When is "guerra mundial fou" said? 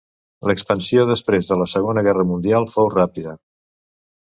2.11-2.95